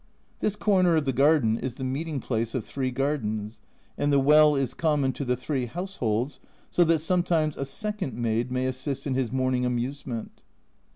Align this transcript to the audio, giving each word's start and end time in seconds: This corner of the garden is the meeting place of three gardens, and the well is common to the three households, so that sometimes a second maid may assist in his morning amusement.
This 0.39 0.55
corner 0.55 0.95
of 0.95 1.05
the 1.05 1.13
garden 1.13 1.59
is 1.59 1.75
the 1.75 1.83
meeting 1.83 2.19
place 2.19 2.55
of 2.55 2.63
three 2.65 2.89
gardens, 2.89 3.59
and 3.99 4.11
the 4.11 4.17
well 4.19 4.55
is 4.55 4.73
common 4.73 5.13
to 5.13 5.23
the 5.23 5.37
three 5.37 5.67
households, 5.67 6.39
so 6.71 6.83
that 6.85 6.97
sometimes 6.97 7.55
a 7.55 7.65
second 7.65 8.15
maid 8.15 8.51
may 8.51 8.65
assist 8.65 9.05
in 9.05 9.13
his 9.13 9.31
morning 9.31 9.63
amusement. 9.63 10.41